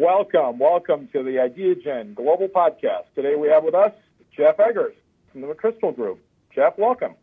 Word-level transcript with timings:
Welcome, 0.00 0.60
welcome 0.60 1.08
to 1.12 1.24
the 1.24 1.38
IdeaGen 1.38 2.14
Global 2.14 2.46
Podcast. 2.46 3.06
Today 3.16 3.34
we 3.34 3.48
have 3.48 3.64
with 3.64 3.74
us 3.74 3.90
Jeff 4.30 4.60
Eggers 4.60 4.94
from 5.32 5.40
the 5.40 5.48
McChrystal 5.48 5.92
Group. 5.92 6.20
Jeff, 6.54 6.78
welcome. 6.78 7.14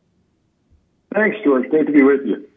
Thanks, 1.13 1.37
George. 1.45 1.69
Great 1.69 1.87
to 1.87 1.93
be 1.93 2.03
with 2.03 2.25
you. 2.25 2.49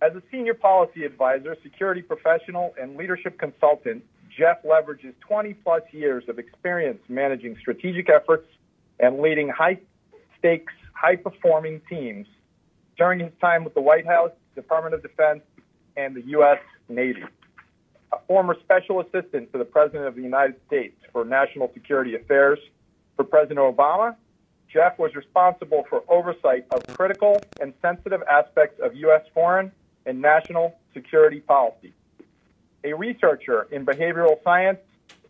As 0.00 0.14
a 0.14 0.22
senior 0.30 0.54
policy 0.54 1.04
advisor, 1.04 1.54
security 1.62 2.00
professional, 2.00 2.74
and 2.80 2.96
leadership 2.96 3.38
consultant, 3.38 4.04
Jeff 4.34 4.62
leverages 4.62 5.12
20 5.20 5.52
plus 5.52 5.82
years 5.90 6.24
of 6.30 6.38
experience 6.38 7.02
managing 7.10 7.58
strategic 7.60 8.08
efforts 8.08 8.48
and 8.98 9.20
leading 9.20 9.50
high 9.50 9.78
stakes, 10.38 10.72
high 10.94 11.16
performing 11.16 11.82
teams 11.90 12.26
during 12.96 13.20
his 13.20 13.32
time 13.38 13.64
with 13.64 13.74
the 13.74 13.82
White 13.82 14.06
House, 14.06 14.32
Department 14.54 14.94
of 14.94 15.02
Defense, 15.02 15.42
and 15.94 16.14
the 16.14 16.22
U.S. 16.28 16.58
Navy. 16.88 17.22
A 18.12 18.18
former 18.26 18.54
special 18.62 19.00
assistant 19.00 19.52
to 19.52 19.58
the 19.58 19.64
President 19.64 20.06
of 20.06 20.14
the 20.14 20.22
United 20.22 20.56
States 20.66 20.96
for 21.12 21.24
National 21.24 21.70
Security 21.72 22.14
Affairs 22.14 22.58
for 23.16 23.24
President 23.24 23.58
Obama, 23.58 24.16
Jeff 24.70 24.98
was 24.98 25.14
responsible 25.14 25.84
for 25.88 26.02
oversight 26.08 26.66
of 26.72 26.86
critical 26.94 27.40
and 27.60 27.72
sensitive 27.80 28.22
aspects 28.30 28.80
of 28.80 28.94
U.S. 28.96 29.22
foreign 29.32 29.72
and 30.04 30.20
national 30.20 30.76
security 30.92 31.40
policy. 31.40 31.94
A 32.84 32.92
researcher 32.92 33.66
in 33.70 33.86
behavioral 33.86 34.42
science 34.44 34.78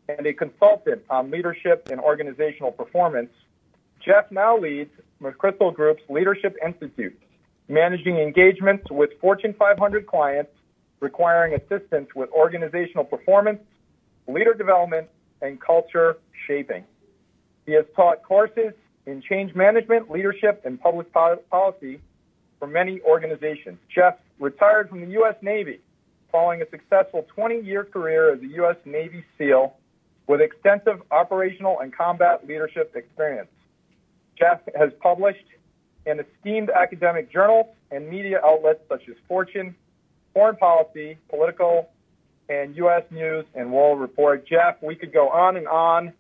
and 0.08 0.27
a 0.27 0.33
consultant 0.33 1.02
on 1.08 1.30
leadership 1.30 1.88
and 1.91 2.00
organizational 2.00 2.72
performance, 2.72 3.30
Jeff 4.05 4.30
now 4.33 4.56
leads 4.58 4.91
McChrystal 5.20 5.72
Group's 5.72 6.02
Leadership 6.08 6.56
Institute, 6.64 7.16
managing 7.69 8.19
engagements 8.19 8.91
with 8.91 9.10
Fortune 9.20 9.55
500 9.56 10.06
clients 10.06 10.50
requiring 11.02 11.55
assistance 11.55 12.09
with 12.15 12.30
organizational 12.30 13.05
performance, 13.05 13.61
leader 14.29 14.55
development, 14.55 15.09
and 15.42 15.61
culture 15.61 16.17
shaping. 16.47 16.84
He 17.67 17.72
has 17.72 17.84
taught 17.94 18.22
courses 18.22 18.72
in 19.05 19.20
change 19.20 19.55
management, 19.55 20.11
leadership, 20.11 20.62
and 20.64 20.81
public 20.81 21.12
policy 21.12 22.00
for 22.59 22.69
many 22.69 23.00
organizations. 23.03 23.78
Jeff 23.92 24.14
retired 24.39 24.89
from 24.89 25.00
the 25.00 25.09
U.S. 25.09 25.34
Navy 25.42 25.81
following 26.31 26.62
a 26.62 26.70
successful 26.70 27.27
20 27.34 27.61
year 27.61 27.84
career 27.84 28.33
as 28.33 28.41
a 28.41 28.47
U.S. 28.47 28.77
Navy 28.84 29.25
SEAL 29.37 29.75
with 30.28 30.41
extensive 30.41 31.03
operational 31.11 31.81
and 31.81 31.94
combat 31.94 32.47
leadership 32.47 32.94
experience. 32.94 33.50
Jeff 34.39 34.61
has 34.77 34.91
published 35.00 35.44
in 36.06 36.20
esteemed 36.20 36.70
academic 36.70 37.31
journals 37.31 37.66
and 37.91 38.09
media 38.09 38.41
outlets 38.44 38.81
such 38.89 39.03
as 39.09 39.16
Fortune, 39.28 39.75
Foreign 40.34 40.56
Policy, 40.56 41.19
Politico, 41.28 41.86
and 42.48 42.77
U.S. 42.77 43.05
News 43.11 43.44
and 43.55 43.72
World 43.72 44.00
Report. 44.00 44.47
Jeff, 44.47 44.77
we 44.83 44.94
could 44.94 45.12
go 45.12 45.28
on 45.28 45.56
and 45.56 45.69
on. 45.69 46.12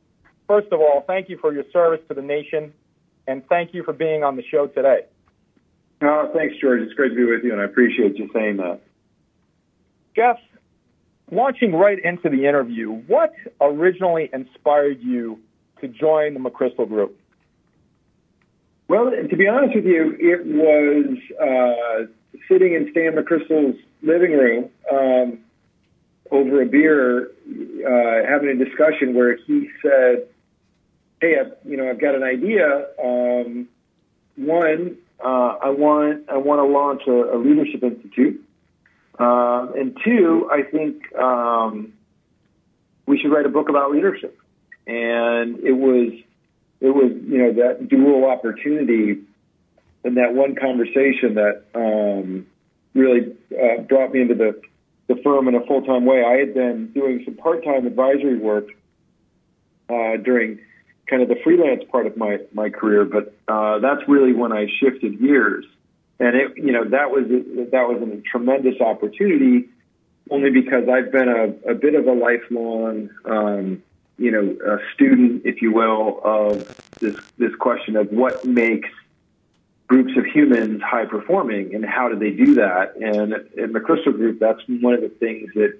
First 0.46 0.68
of 0.72 0.80
all, 0.80 1.04
thank 1.06 1.28
you 1.28 1.38
for 1.38 1.52
your 1.52 1.64
service 1.72 2.00
to 2.08 2.14
the 2.14 2.22
nation, 2.22 2.72
and 3.26 3.46
thank 3.48 3.74
you 3.74 3.82
for 3.84 3.92
being 3.92 4.22
on 4.22 4.36
the 4.36 4.42
show 4.50 4.66
today. 4.66 5.06
Oh, 6.02 6.30
thanks, 6.34 6.56
George. 6.60 6.82
It's 6.82 6.94
great 6.94 7.10
to 7.10 7.14
be 7.14 7.24
with 7.24 7.44
you, 7.44 7.52
and 7.52 7.60
I 7.60 7.64
appreciate 7.64 8.16
you 8.16 8.28
saying 8.34 8.56
that. 8.56 8.80
Jeff, 10.16 10.36
launching 11.30 11.72
right 11.72 11.98
into 11.98 12.28
the 12.28 12.46
interview, 12.46 12.90
what 12.90 13.32
originally 13.60 14.28
inspired 14.32 15.00
you 15.00 15.38
to 15.80 15.88
join 15.88 16.34
the 16.34 16.40
McChrystal 16.40 16.88
Group? 16.88 17.18
Well, 18.88 19.10
to 19.10 19.36
be 19.36 19.48
honest 19.48 19.74
with 19.74 19.86
you, 19.86 20.16
it 20.18 20.44
was 20.44 21.16
uh, 21.40 22.12
sitting 22.48 22.74
in 22.74 22.90
Stan 22.90 23.12
McChrystal's 23.12 23.78
living 24.02 24.32
room 24.32 24.70
um, 24.90 25.38
over 26.30 26.62
a 26.62 26.66
beer, 26.66 27.26
uh, 27.26 28.26
having 28.28 28.48
a 28.48 28.64
discussion 28.64 29.14
where 29.14 29.36
he 29.36 29.68
said, 29.82 30.26
"Hey, 31.20 31.38
I've, 31.38 31.52
you 31.64 31.76
know, 31.76 31.88
I've 31.88 32.00
got 32.00 32.14
an 32.14 32.22
idea. 32.22 32.86
Um, 33.02 33.68
one, 34.36 34.96
uh, 35.22 35.56
I 35.62 35.70
want 35.70 36.28
I 36.28 36.38
want 36.38 36.58
to 36.60 36.64
launch 36.64 37.02
a, 37.06 37.36
a 37.36 37.38
leadership 37.38 37.82
institute, 37.82 38.42
uh, 39.18 39.68
and 39.76 39.98
two, 40.04 40.48
I 40.50 40.62
think 40.62 41.14
um, 41.16 41.92
we 43.06 43.18
should 43.18 43.30
write 43.30 43.46
a 43.46 43.50
book 43.50 43.68
about 43.68 43.92
leadership." 43.92 44.38
And 44.86 45.60
it 45.60 45.72
was 45.72 46.12
it 46.80 46.90
was 46.90 47.12
you 47.28 47.38
know 47.38 47.52
that 47.52 47.88
dual 47.88 48.24
opportunity 48.28 49.22
and 50.04 50.16
that 50.16 50.34
one 50.34 50.54
conversation 50.54 51.34
that 51.34 51.64
um, 51.74 52.46
really 52.94 53.34
uh, 53.52 53.82
brought 53.82 54.12
me 54.12 54.20
into 54.22 54.34
the 54.34 54.60
the 55.08 55.20
firm 55.22 55.48
in 55.48 55.54
a 55.54 55.64
full 55.66 55.82
time 55.82 56.04
way. 56.04 56.24
I 56.24 56.38
had 56.38 56.54
been 56.54 56.92
doing 56.92 57.22
some 57.24 57.34
part 57.34 57.64
time 57.64 57.86
advisory 57.86 58.38
work 58.38 58.68
uh, 59.88 60.16
during 60.16 60.60
kind 61.06 61.22
of 61.22 61.28
the 61.28 61.36
freelance 61.42 61.82
part 61.90 62.06
of 62.06 62.16
my 62.16 62.38
my 62.52 62.70
career, 62.70 63.04
but 63.04 63.34
uh, 63.48 63.78
that's 63.78 64.02
really 64.08 64.32
when 64.32 64.52
I 64.52 64.66
shifted 64.80 65.20
gears, 65.20 65.64
and 66.18 66.36
it 66.36 66.56
you 66.56 66.72
know 66.72 66.84
that 66.84 67.10
was 67.10 67.24
that 67.28 67.88
was 67.88 68.02
a 68.02 68.22
tremendous 68.30 68.80
opportunity, 68.80 69.68
only 70.30 70.50
because 70.50 70.88
I've 70.88 71.12
been 71.12 71.28
a, 71.28 71.70
a 71.72 71.74
bit 71.74 71.94
of 71.94 72.06
a 72.06 72.12
lifelong 72.12 73.10
um, 73.24 73.82
you 74.18 74.30
know, 74.30 74.78
student, 74.94 75.42
if 75.44 75.62
you 75.62 75.72
will, 75.72 76.20
of 76.22 76.78
this 77.00 77.16
this 77.38 77.54
question 77.56 77.96
of 77.96 78.10
what 78.12 78.44
makes 78.44 78.88
groups 79.92 80.16
of 80.16 80.24
humans 80.24 80.80
high 80.82 81.04
performing 81.04 81.74
and 81.74 81.84
how 81.84 82.08
do 82.08 82.18
they 82.18 82.30
do 82.30 82.54
that? 82.54 82.96
And 82.96 83.34
in 83.58 83.72
the 83.72 83.78
McChrystal 83.78 84.14
Group, 84.14 84.40
that's 84.40 84.60
one 84.66 84.94
of 84.94 85.02
the 85.02 85.10
things 85.10 85.50
that 85.54 85.78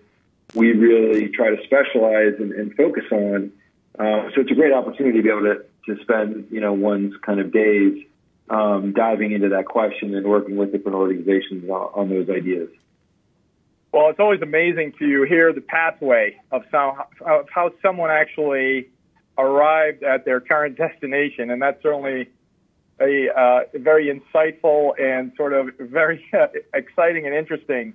we 0.55 0.73
really 0.73 1.31
try 1.31 1.49
to 1.49 1.57
specialize 1.65 2.35
and, 2.39 2.53
and 2.53 2.75
focus 2.75 3.05
on. 3.11 3.51
Uh, 3.99 4.29
so 4.35 4.43
it's 4.43 4.51
a 4.51 4.55
great 4.55 4.75
opportunity 4.75 5.17
to 5.17 5.23
be 5.23 5.31
able 5.31 5.45
to, 5.45 5.65
to 5.87 6.03
spend, 6.03 6.49
you 6.51 6.61
know, 6.61 6.75
one's 6.75 7.15
kind 7.25 7.41
of 7.41 7.55
days 7.55 8.05
um, 8.51 8.93
diving 8.93 9.33
into 9.33 9.49
that 9.49 9.65
question 9.65 10.15
and 10.15 10.27
working 10.27 10.57
with 10.57 10.73
different 10.73 10.97
organizations 10.99 11.65
on, 11.71 11.91
on 11.95 12.11
those 12.11 12.29
ideas. 12.29 12.69
Well, 13.93 14.11
it's 14.11 14.21
always 14.21 14.43
amazing 14.43 14.93
to 14.99 15.23
hear 15.23 15.55
the 15.55 15.63
pathway 15.63 16.37
of, 16.51 16.65
some, 16.71 16.97
of 17.25 17.47
how 17.49 17.71
someone 17.81 18.11
actually 18.11 18.91
arrived 19.39 20.03
at 20.03 20.27
their 20.27 20.41
current 20.41 20.77
destination, 20.77 21.49
and 21.51 21.63
that's 21.63 21.83
certainly 21.83 22.29
a, 23.01 23.29
uh, 23.29 23.61
very 23.75 24.07
insightful 24.07 24.93
and 25.01 25.33
sort 25.37 25.53
of 25.53 25.71
very 25.79 26.25
exciting 26.75 27.27
and 27.27 27.35
interesting 27.35 27.95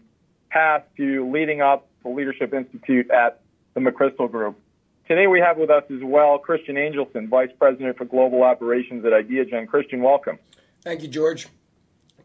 path 0.49 0.83
to 0.97 1.29
leading 1.31 1.61
up 1.61 1.87
the 2.03 2.09
Leadership 2.09 2.53
Institute 2.53 3.09
at 3.11 3.41
the 3.73 3.79
McChrystal 3.79 4.29
Group. 4.29 4.59
Today 5.07 5.27
we 5.27 5.39
have 5.39 5.57
with 5.57 5.69
us 5.69 5.83
as 5.89 6.03
well 6.03 6.37
Christian 6.37 6.75
Angelson, 6.75 7.29
Vice 7.29 7.51
President 7.57 7.97
for 7.97 8.05
Global 8.05 8.43
Operations 8.43 9.05
at 9.05 9.11
IdeaGen. 9.13 9.67
Christian, 9.67 10.01
welcome. 10.01 10.37
Thank 10.81 11.01
you, 11.01 11.07
George. 11.07 11.47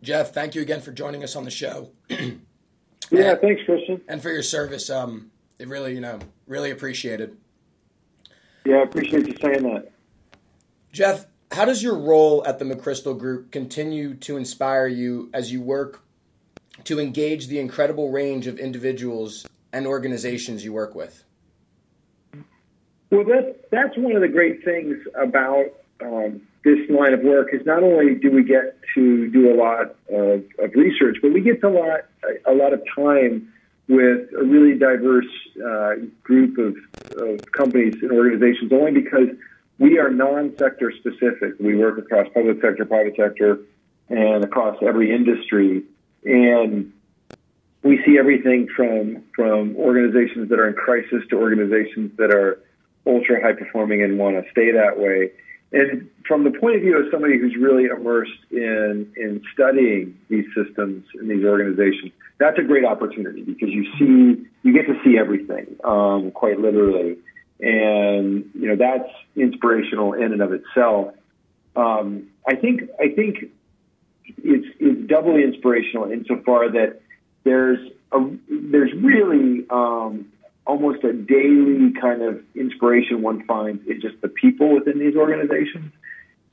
Jeff, 0.03 0.33
thank 0.33 0.55
you 0.55 0.63
again 0.63 0.81
for 0.81 0.91
joining 0.91 1.23
us 1.23 1.37
on 1.37 1.45
the 1.45 1.51
show. 1.51 1.91
Yeah, 3.13 3.35
thanks, 3.35 3.63
Christian. 3.67 4.01
And 4.09 4.23
for 4.23 4.31
your 4.31 4.43
service. 4.43 4.89
Um, 4.89 5.31
it 5.59 5.69
really, 5.69 5.95
you 5.95 6.01
know, 6.01 6.19
really 6.47 6.71
appreciated. 6.71 7.37
Yeah, 8.65 8.77
I 8.77 8.83
appreciate 8.83 9.27
you 9.27 9.37
saying 9.41 9.63
that. 9.65 9.91
Jeff, 10.93 11.27
how 11.53 11.65
does 11.67 11.83
your 11.83 11.97
role 11.97 12.45
at 12.47 12.59
the 12.59 12.65
McChrystal 12.65 13.17
Group 13.19 13.53
continue 13.53 14.15
to 14.15 14.37
inspire 14.37 14.87
you 14.87 15.31
as 15.35 15.53
you 15.53 15.61
work 15.61 16.03
to 16.85 16.99
engage 16.99 17.49
the 17.49 17.59
incredible 17.59 18.11
range 18.11 18.47
of 18.47 18.59
individuals 18.59 19.47
and 19.73 19.87
organizations 19.87 20.65
you 20.65 20.73
work 20.73 20.95
with? 20.95 21.25
Well, 23.11 23.25
that's 23.25 23.59
that's 23.71 23.97
one 23.99 24.17
of 24.17 24.23
the 24.23 24.29
great 24.29 24.65
things 24.65 24.97
about 25.15 25.67
um, 26.01 26.41
this 26.65 26.79
line 26.89 27.13
of 27.13 27.21
work 27.21 27.49
is 27.53 27.65
not 27.67 27.83
only 27.83 28.15
do 28.15 28.31
we 28.31 28.43
get 28.43 28.79
to 28.95 29.31
do 29.31 29.53
a 29.53 29.57
lot 29.57 29.95
of, 30.11 30.45
of 30.59 30.75
research, 30.75 31.19
but 31.21 31.33
we 31.33 31.43
get 31.43 31.61
to 31.61 31.69
a 31.69 31.71
lot 31.71 32.01
a, 32.47 32.55
lot 32.55 32.73
of 32.73 32.83
time 32.97 33.53
with 33.89 34.29
a 34.33 34.45
really 34.45 34.79
diverse 34.79 35.27
uh, 35.63 35.95
group 36.23 36.57
of, 36.57 36.77
of 37.21 37.53
companies 37.53 37.95
and 38.01 38.13
organizations. 38.13 38.73
Only 38.73 38.93
because 38.93 39.29
we 39.83 39.99
are 39.99 40.11
non-sector 40.11 40.93
specific. 40.93 41.55
We 41.59 41.77
work 41.77 41.99
across 41.99 42.29
public 42.33 42.61
sector, 42.63 42.85
private 42.85 43.17
sector, 43.17 43.59
and 44.09 44.45
across 44.45 44.77
every 44.81 45.13
industry, 45.13 45.83
and 46.25 46.93
we 47.83 48.01
see 48.07 48.17
everything 48.17 48.69
from 48.77 49.25
from 49.35 49.75
organizations 49.77 50.51
that 50.51 50.61
are 50.61 50.69
in 50.69 50.75
crisis 50.75 51.25
to 51.31 51.37
organizations 51.37 52.17
that 52.17 52.31
are 52.31 52.61
ultra 53.09 53.43
high 53.43 53.55
performing 53.55 54.05
and 54.05 54.21
want 54.21 54.37
to 54.37 54.49
stay 54.53 54.71
that 54.71 55.01
way. 55.01 55.33
And 55.73 56.09
from 56.29 56.45
the 56.45 56.53
point 56.53 56.77
of 56.77 56.83
view 56.83 56.97
of 56.97 57.07
somebody 57.11 57.37
who's 57.41 57.57
really 57.57 57.87
immersed 57.87 58.43
in 58.53 59.13
in 59.17 59.43
studying 59.53 60.17
these 60.29 60.47
systems 60.55 61.05
and 61.15 61.29
these 61.29 61.45
organizations, 61.45 62.13
that's 62.39 62.59
a 62.59 62.63
great 62.63 62.85
opportunity 62.85 63.43
because 63.43 63.71
you 63.71 63.85
see 63.99 64.47
you 64.63 64.73
get 64.73 64.87
to 64.87 64.97
see 65.03 65.19
everything 65.19 65.75
um, 65.83 66.31
quite 66.31 66.61
literally, 66.61 67.17
and 67.63 68.51
you 68.55 68.69
know 68.69 68.77
that's 68.77 69.09
inspirational 69.37 70.13
in 70.15 70.33
and 70.33 70.43
of 70.43 70.53
itself. 70.53 71.15
Um, 71.77 72.29
I 72.47 72.57
think 72.57 72.83
I 73.01 73.09
think 73.09 73.51
it's 74.27 74.67
it's 74.81 75.09
doubly 75.09 75.45
inspirational 75.45 76.11
insofar 76.11 76.71
that 76.71 77.01
there's 77.45 77.79
a 78.11 78.19
there's 78.49 78.93
really 78.95 79.65
um, 79.71 80.27
almost 80.67 81.05
a 81.05 81.13
daily 81.13 81.93
kind 82.01 82.23
of 82.23 82.43
inspiration 82.57 83.23
one 83.23 83.45
finds 83.47 83.87
in 83.87 84.01
just 84.01 84.21
the 84.21 84.29
people 84.29 84.75
within 84.75 84.99
these 84.99 85.17
organizations. 85.17 85.93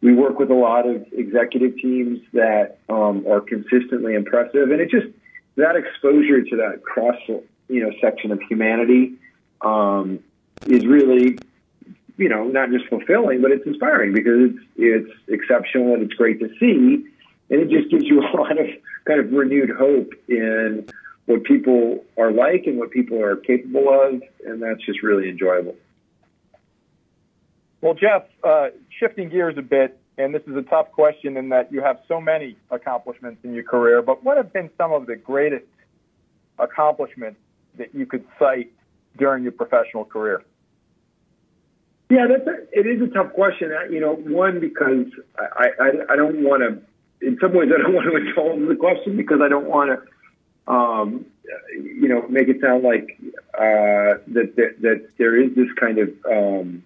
We 0.02 0.14
work 0.14 0.40
with 0.40 0.52
a 0.52 0.56
lot 0.56 0.88
of 0.88 1.06
executive 1.12 1.76
teams 1.78 2.20
that 2.34 2.78
um, 2.88 3.26
are 3.28 3.42
consistently 3.42 4.14
impressive, 4.14 4.70
and 4.72 4.80
it 4.80 4.92
just 4.92 5.08
that 5.56 5.76
exposure 5.76 6.44
to 6.44 6.56
that 6.58 6.84
cross 6.84 7.18
you 7.28 7.82
know 7.82 7.92
section 8.00 8.32
of 8.32 8.40
humanity 8.48 9.16
um, 9.62 10.20
is 10.68 10.86
really 10.86 11.38
you 12.18 12.30
know 12.30 12.46
not 12.46 12.70
just 12.70 12.86
fulfilling, 12.88 13.42
but 13.42 13.52
it's 13.52 13.66
inspiring 13.66 14.14
because 14.14 14.52
it's 14.52 14.60
it's 14.76 15.12
exceptional 15.28 15.94
and 15.94 16.04
it's 16.04 16.14
great 16.14 16.40
to 16.40 16.50
see, 16.60 17.06
and 17.50 17.62
it 17.62 17.70
just 17.70 17.90
gives 17.90 18.04
you 18.06 18.20
a 18.24 18.30
lot 18.38 18.60
of 18.60 18.68
kind 19.06 19.20
of 19.20 19.32
renewed 19.32 19.70
hope 19.70 20.14
in 20.28 20.88
what 21.26 21.44
people 21.44 22.04
are 22.18 22.32
like 22.32 22.66
and 22.66 22.78
what 22.78 22.92
people 22.92 23.22
are 23.22 23.36
capable 23.36 23.88
of, 23.90 24.22
and 24.46 24.62
that's 24.62 24.84
just 24.86 25.04
really 25.04 25.30
enjoyable. 25.30 25.76
Well, 27.82 27.94
Jeff, 27.94 28.24
uh, 28.44 28.70
shifting 29.00 29.30
gears 29.30 29.56
a 29.58 29.62
bit, 29.62 29.98
and 30.18 30.34
this 30.34 30.42
is 30.48 30.56
a 30.56 30.64
tough 30.64 30.92
question 30.92 31.38
in 31.38 31.50
that 31.50 31.72
you 31.72 31.82
have 31.82 32.00
so 32.08 32.20
many 32.20 32.58
accomplishments 32.72 33.40
in 33.44 33.54
your 33.54 33.64
career, 33.64 34.02
but 34.02 34.24
what 34.24 34.38
have 34.38 34.52
been 34.52 34.70
some 34.78 34.92
of 34.92 35.06
the 35.06 35.16
greatest 35.16 35.66
accomplishments 36.58 37.40
that 37.78 37.96
you 37.96 38.06
could 38.06 38.26
cite 38.38 38.72
during 39.20 39.44
your 39.44 39.52
professional 39.52 40.06
career? 40.06 40.44
Yeah, 42.10 42.26
that's 42.28 42.48
a, 42.48 42.80
it 42.80 42.88
is 42.88 43.02
a 43.02 43.14
tough 43.14 43.34
question. 43.34 43.72
I, 43.72 43.92
You 43.92 44.00
know, 44.00 44.14
one 44.16 44.60
because 44.60 45.06
I, 45.38 45.68
I, 45.80 46.14
I 46.14 46.16
don't 46.16 46.44
want 46.44 46.64
to. 46.64 46.82
In 47.26 47.38
some 47.42 47.54
ways, 47.54 47.70
I 47.74 47.82
don't 47.82 47.94
want 47.94 48.08
to 48.10 48.16
indulge 48.16 48.68
the 48.70 48.76
question 48.76 49.18
because 49.18 49.42
I 49.44 49.50
don't 49.50 49.68
want 49.68 49.92
to 49.92 50.74
um, 50.74 51.26
you 51.72 52.08
know, 52.08 52.28
make 52.30 52.48
it 52.48 52.62
sound 52.62 52.84
like 52.84 53.18
uh, 53.56 54.22
that, 54.28 54.54
that, 54.56 54.76
that 54.82 55.10
there 55.18 55.42
is 55.42 55.56
this 55.56 55.68
kind 55.80 55.98
of 55.98 56.10
um, 56.30 56.84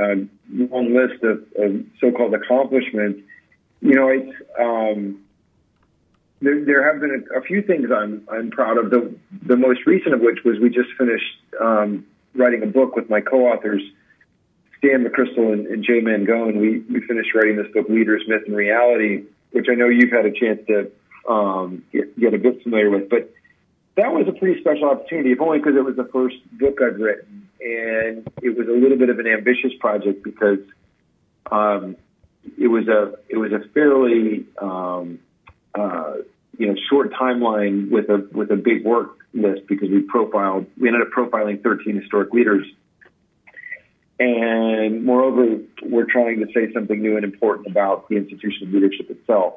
uh, 0.00 0.14
long 0.52 0.94
list 0.94 1.22
of, 1.24 1.44
of, 1.56 1.84
so-called 2.00 2.34
accomplishments. 2.34 3.20
You 3.80 3.94
know, 3.94 4.08
it's 4.08 4.36
um, 4.58 5.22
there, 6.40 6.64
there, 6.64 6.92
have 6.92 7.00
been 7.00 7.24
a, 7.34 7.38
a, 7.38 7.42
few 7.42 7.62
things 7.62 7.90
I'm 7.94 8.26
I'm 8.30 8.50
proud 8.50 8.78
of. 8.78 8.90
The 8.90 9.14
the 9.42 9.56
most 9.56 9.80
recent 9.86 10.14
of 10.14 10.20
which 10.20 10.38
was 10.44 10.58
we 10.58 10.70
just 10.70 10.90
finished 10.96 11.36
um, 11.60 12.06
writing 12.34 12.62
a 12.62 12.66
book 12.66 12.96
with 12.96 13.10
my 13.10 13.20
co-authors. 13.20 13.82
Stan 14.78 15.04
McChrystal 15.04 15.52
and, 15.52 15.66
and 15.66 15.84
Jay 15.84 16.00
Mangone, 16.00 16.58
we, 16.58 16.78
we 16.90 17.06
finished 17.06 17.34
writing 17.34 17.56
this 17.56 17.70
book, 17.74 17.86
Leaders, 17.90 18.22
Myth, 18.26 18.44
and 18.46 18.56
Reality, 18.56 19.24
which 19.52 19.66
I 19.70 19.74
know 19.74 19.88
you've 19.88 20.10
had 20.10 20.24
a 20.24 20.32
chance 20.32 20.60
to 20.68 20.90
um, 21.30 21.84
get, 21.92 22.18
get 22.18 22.32
a 22.32 22.38
bit 22.38 22.62
familiar 22.62 22.88
with. 22.88 23.10
But 23.10 23.30
that 23.96 24.12
was 24.12 24.26
a 24.26 24.32
pretty 24.32 24.58
special 24.62 24.88
opportunity, 24.88 25.32
if 25.32 25.40
only 25.42 25.58
because 25.58 25.76
it 25.76 25.84
was 25.84 25.96
the 25.96 26.08
first 26.10 26.36
book 26.58 26.78
I'd 26.80 26.98
written, 26.98 27.46
and 27.60 28.26
it 28.42 28.56
was 28.56 28.68
a 28.68 28.72
little 28.72 28.96
bit 28.96 29.10
of 29.10 29.18
an 29.18 29.26
ambitious 29.26 29.72
project 29.78 30.24
because 30.24 30.60
um, 31.52 31.96
it 32.58 32.68
was 32.68 32.88
a 32.88 33.14
it 33.28 33.36
was 33.36 33.52
a 33.52 33.60
fairly 33.74 34.46
um, 34.62 35.18
uh, 35.74 36.14
you 36.58 36.66
know 36.66 36.74
short 36.88 37.12
timeline 37.12 37.90
with 37.90 38.08
a 38.08 38.28
with 38.32 38.50
a 38.50 38.56
big 38.56 38.84
work 38.84 39.16
list 39.32 39.62
because 39.68 39.88
we 39.88 40.00
profiled 40.00 40.66
we 40.78 40.88
ended 40.88 41.02
up 41.02 41.08
profiling 41.16 41.62
13 41.62 42.00
historic 42.00 42.32
leaders. 42.32 42.66
And 44.18 45.02
moreover, 45.06 45.62
we're 45.82 46.04
trying 46.04 46.40
to 46.40 46.46
say 46.52 46.70
something 46.74 47.00
new 47.00 47.16
and 47.16 47.24
important 47.24 47.68
about 47.68 48.08
the 48.10 48.16
institution 48.16 48.66
of 48.66 48.74
leadership 48.74 49.10
itself 49.10 49.54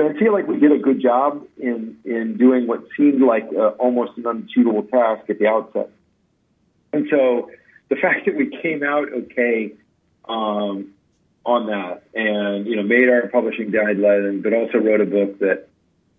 I 0.00 0.12
feel 0.18 0.32
like 0.32 0.48
we 0.48 0.58
did 0.58 0.72
a 0.72 0.78
good 0.78 1.00
job 1.00 1.46
in 1.56 1.96
in 2.04 2.36
doing 2.36 2.66
what 2.66 2.84
seemed 2.96 3.22
like 3.22 3.48
almost 3.78 4.18
an 4.18 4.26
unachievable 4.26 4.82
task 4.84 5.30
at 5.30 5.38
the 5.38 5.46
outset. 5.46 5.90
And 6.92 7.06
so 7.10 7.50
the 7.88 7.96
fact 8.02 8.26
that 8.26 8.34
we 8.34 8.56
came 8.62 8.82
out 8.82 9.08
okay 9.12 9.72
um, 10.24 10.94
on 11.44 11.66
that, 11.66 12.02
and 12.14 12.66
you 12.66 12.76
know, 12.76 12.82
made 12.82 13.08
our 13.08 13.28
publishing 13.28 13.70
guideline, 13.70 14.42
but 14.42 14.52
also 14.52 14.78
wrote 14.78 15.00
a 15.00 15.06
book 15.06 15.38
that, 15.40 15.68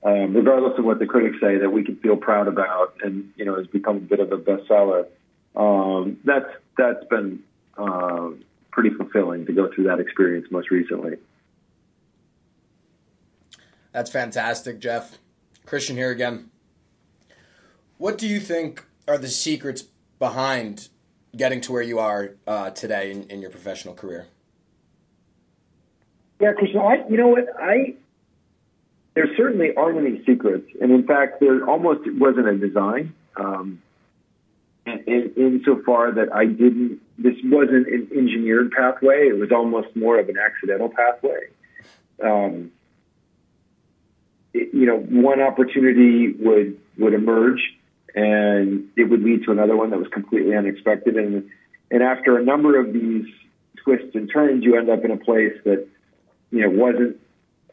um, 0.03 0.35
regardless 0.35 0.77
of 0.77 0.85
what 0.85 0.99
the 0.99 1.05
critics 1.05 1.37
say, 1.41 1.57
that 1.57 1.69
we 1.69 1.83
can 1.83 1.95
feel 1.97 2.15
proud 2.15 2.47
about, 2.47 2.95
and 3.03 3.31
you 3.35 3.45
know, 3.45 3.55
has 3.55 3.67
become 3.67 3.97
a 3.97 4.01
bit 4.01 4.19
of 4.19 4.31
a 4.31 4.37
bestseller. 4.37 5.07
Um, 5.55 6.17
that's 6.23 6.49
that's 6.77 7.05
been 7.05 7.43
uh, 7.77 8.29
pretty 8.71 8.91
fulfilling 8.91 9.45
to 9.45 9.53
go 9.53 9.71
through 9.73 9.85
that 9.85 9.99
experience 9.99 10.47
most 10.51 10.69
recently. 10.69 11.17
That's 13.91 14.11
fantastic, 14.11 14.79
Jeff. 14.79 15.17
Christian 15.65 15.95
here 15.95 16.11
again. 16.11 16.51
What 17.97 18.17
do 18.17 18.27
you 18.27 18.41
think 18.41 18.85
are 19.07 19.17
the 19.17 19.29
secrets 19.29 19.85
behind 20.19 20.89
getting 21.35 21.61
to 21.61 21.71
where 21.71 21.81
you 21.81 21.99
are 21.99 22.35
uh, 22.45 22.71
today 22.71 23.11
in, 23.11 23.23
in, 23.29 23.41
your 23.41 23.49
professional 23.49 23.93
career? 23.93 24.27
Yeah, 26.39 26.53
Christian, 26.53 26.79
I, 26.79 27.07
you 27.09 27.17
know 27.17 27.29
what? 27.29 27.47
I 27.59 27.95
there 29.15 29.27
certainly 29.37 29.73
aren't 29.75 29.97
any 29.97 30.23
secrets, 30.25 30.69
and 30.81 30.91
in 30.91 31.07
fact, 31.07 31.39
there 31.39 31.67
almost 31.67 32.01
wasn't 32.05 32.47
a 32.47 32.57
design. 32.57 33.13
Um, 33.37 33.81
in, 34.85 35.03
in, 35.07 35.33
insofar 35.37 36.11
that 36.11 36.33
I 36.33 36.45
didn't, 36.45 36.99
this 37.17 37.35
wasn't 37.43 37.87
an 37.87 38.09
engineered 38.15 38.71
pathway. 38.71 39.27
It 39.29 39.39
was 39.39 39.51
almost 39.51 39.95
more 39.95 40.19
of 40.19 40.29
an 40.29 40.35
accidental 40.37 40.89
pathway. 40.89 41.47
Um, 42.21 42.71
you 44.53 44.85
know, 44.85 44.97
one 44.97 45.41
opportunity 45.41 46.33
would 46.33 46.77
would 46.97 47.13
emerge, 47.13 47.61
and 48.13 48.89
it 48.95 49.05
would 49.09 49.21
lead 49.21 49.43
to 49.45 49.51
another 49.51 49.75
one 49.75 49.89
that 49.89 49.99
was 49.99 50.07
completely 50.09 50.55
unexpected. 50.55 51.15
And 51.15 51.49
and 51.89 52.03
after 52.03 52.37
a 52.37 52.43
number 52.43 52.79
of 52.79 52.93
these 52.93 53.25
twists 53.83 54.13
and 54.13 54.29
turns, 54.31 54.63
you 54.63 54.77
end 54.77 54.89
up 54.89 55.03
in 55.03 55.11
a 55.11 55.17
place 55.17 55.53
that 55.63 55.87
you 56.55 56.61
know 56.61 56.69
wasn't 56.69 57.17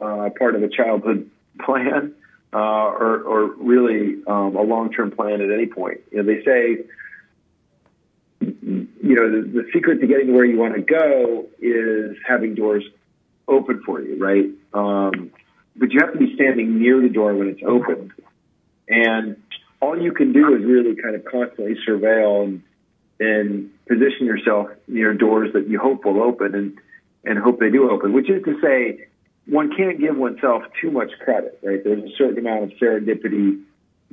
uh, 0.01 0.31
part 0.39 0.55
of 0.57 0.63
a 0.63 0.69
childhood 0.69 1.31
plan 1.65 2.15
uh, 2.53 2.57
or, 2.57 3.23
or 3.23 3.55
really 3.55 4.23
um, 4.27 4.57
a 4.57 4.63
long 4.63 4.93
term 4.93 5.11
plan 5.11 5.41
at 5.41 5.51
any 5.51 5.67
point. 5.67 6.01
You 6.11 6.23
know, 6.23 6.25
they 6.25 6.45
say 6.45 6.85
you 8.41 8.89
know 9.15 9.31
the, 9.31 9.49
the 9.49 9.71
secret 9.73 10.01
to 10.01 10.07
getting 10.07 10.35
where 10.35 10.45
you 10.45 10.59
want 10.59 10.75
to 10.75 10.83
go 10.83 11.47
is 11.61 12.17
having 12.27 12.55
doors 12.55 12.85
open 13.49 13.83
for 13.85 14.01
you, 14.01 14.17
right? 14.23 14.47
Um, 14.75 15.31
but 15.77 15.93
you 15.93 16.01
have 16.01 16.13
to 16.13 16.19
be 16.19 16.35
standing 16.35 16.79
near 16.79 17.01
the 17.01 17.09
door 17.09 17.35
when 17.35 17.49
it's 17.49 17.63
opened. 17.67 18.13
And 18.89 19.37
all 19.81 20.01
you 20.01 20.13
can 20.13 20.33
do 20.33 20.55
is 20.55 20.65
really 20.65 20.95
kind 21.01 21.15
of 21.15 21.25
constantly 21.25 21.77
surveil 21.89 22.45
and, 22.45 22.63
and 23.19 23.71
position 23.87 24.27
yourself 24.27 24.69
near 24.87 25.15
doors 25.15 25.53
that 25.55 25.69
you 25.69 25.79
hope 25.79 26.05
will 26.05 26.23
open 26.23 26.55
and, 26.55 26.79
and 27.25 27.39
hope 27.39 27.61
they 27.61 27.71
do 27.71 27.91
open, 27.91 28.13
which 28.13 28.29
is 28.29 28.43
to 28.45 28.61
say, 28.61 29.07
one 29.47 29.75
can't 29.77 29.99
give 29.99 30.17
oneself 30.17 30.63
too 30.81 30.91
much 30.91 31.11
credit, 31.25 31.59
right? 31.63 31.83
There's 31.83 32.03
a 32.03 32.17
certain 32.17 32.39
amount 32.39 32.65
of 32.65 32.71
serendipity 32.79 33.63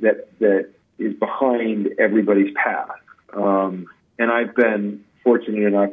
that, 0.00 0.28
that 0.40 0.70
is 0.98 1.14
behind 1.14 1.90
everybody's 1.98 2.52
path. 2.54 2.90
Um, 3.32 3.86
and 4.18 4.30
I've 4.30 4.54
been 4.54 5.04
fortunate 5.22 5.66
enough 5.66 5.90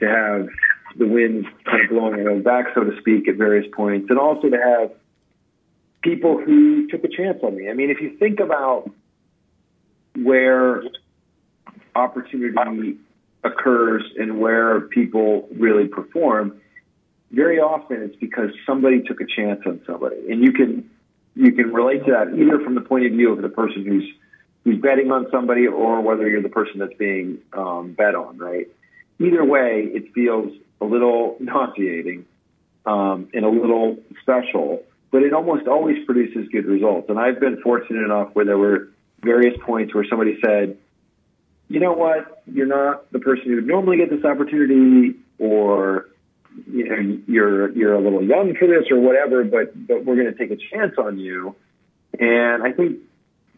to 0.00 0.08
have 0.08 0.48
the 0.96 1.06
wind 1.06 1.46
kind 1.64 1.84
of 1.84 1.90
blowing 1.90 2.24
my 2.24 2.30
own 2.30 2.42
back, 2.42 2.66
so 2.74 2.84
to 2.84 2.98
speak, 3.00 3.28
at 3.28 3.36
various 3.36 3.66
points, 3.74 4.08
and 4.10 4.18
also 4.18 4.48
to 4.48 4.56
have 4.56 4.90
people 6.02 6.38
who 6.38 6.88
took 6.88 7.04
a 7.04 7.08
chance 7.08 7.38
on 7.42 7.56
me. 7.56 7.70
I 7.70 7.74
mean, 7.74 7.90
if 7.90 8.00
you 8.00 8.16
think 8.18 8.40
about 8.40 8.90
where 10.16 10.82
opportunity 11.94 12.98
occurs 13.44 14.02
and 14.18 14.38
where 14.38 14.80
people 14.80 15.48
really 15.56 15.88
perform, 15.88 16.60
very 17.30 17.58
often 17.58 18.02
it's 18.02 18.16
because 18.16 18.50
somebody 18.66 19.02
took 19.02 19.20
a 19.20 19.26
chance 19.26 19.60
on 19.66 19.80
somebody, 19.86 20.30
and 20.30 20.42
you 20.42 20.52
can 20.52 20.90
you 21.34 21.52
can 21.52 21.72
relate 21.72 22.04
to 22.04 22.12
that 22.12 22.38
either 22.38 22.62
from 22.62 22.74
the 22.74 22.82
point 22.82 23.06
of 23.06 23.12
view 23.12 23.32
of 23.32 23.40
the 23.40 23.48
person 23.48 23.84
who's 23.86 24.04
who's 24.64 24.80
betting 24.80 25.10
on 25.10 25.26
somebody 25.30 25.66
or 25.66 26.00
whether 26.02 26.28
you're 26.28 26.42
the 26.42 26.48
person 26.48 26.78
that's 26.78 26.94
being 26.94 27.38
um, 27.52 27.92
bet 27.92 28.14
on, 28.14 28.38
right? 28.38 28.68
Either 29.18 29.44
way, 29.44 29.88
it 29.92 30.12
feels 30.12 30.52
a 30.80 30.84
little 30.84 31.36
nauseating 31.40 32.26
um, 32.86 33.28
and 33.32 33.44
a 33.44 33.48
little 33.48 33.96
special, 34.20 34.82
but 35.10 35.22
it 35.22 35.32
almost 35.32 35.66
always 35.66 36.04
produces 36.04 36.48
good 36.48 36.66
results. 36.66 37.08
And 37.08 37.18
I've 37.18 37.40
been 37.40 37.60
fortunate 37.60 38.04
enough 38.04 38.30
where 38.34 38.44
there 38.44 38.58
were 38.58 38.88
various 39.20 39.56
points 39.64 39.94
where 39.94 40.04
somebody 40.08 40.38
said, 40.44 40.76
you 41.72 41.80
know 41.80 41.94
what, 41.94 42.42
you're 42.46 42.66
not 42.66 43.10
the 43.12 43.18
person 43.18 43.44
who 43.46 43.54
would 43.54 43.66
normally 43.66 43.96
get 43.96 44.10
this 44.10 44.24
opportunity, 44.26 45.16
or 45.38 46.08
you 46.70 46.86
know, 46.86 47.18
you're 47.26 47.72
you're 47.72 47.94
a 47.94 48.00
little 48.00 48.22
young 48.22 48.54
for 48.54 48.68
this, 48.68 48.90
or 48.90 49.00
whatever. 49.00 49.42
But 49.42 49.86
but 49.86 50.04
we're 50.04 50.16
going 50.16 50.30
to 50.30 50.34
take 50.34 50.50
a 50.50 50.60
chance 50.70 50.92
on 50.98 51.18
you. 51.18 51.56
And 52.20 52.62
I 52.62 52.72
think 52.72 52.98